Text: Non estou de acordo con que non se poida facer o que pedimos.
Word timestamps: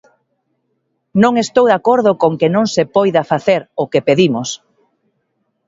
Non 1.23 1.33
estou 1.43 1.65
de 1.67 1.75
acordo 1.79 2.11
con 2.21 2.31
que 2.39 2.49
non 2.55 2.65
se 2.75 2.83
poida 2.95 3.27
facer 3.31 3.61
o 3.81 3.83
que 3.91 4.05
pedimos. 4.07 4.49